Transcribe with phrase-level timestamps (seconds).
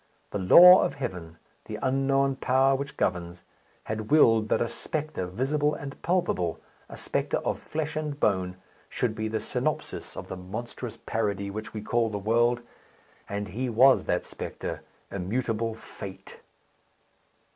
[0.31, 3.43] The law of heaven, the unknown power which governs,
[3.83, 8.55] had willed that a spectre visible and palpable, a spectre of flesh and bone,
[8.89, 12.61] should be the synopsis of the monstrous parody which we call the world;
[13.29, 16.39] and he was that spectre, immutable fate!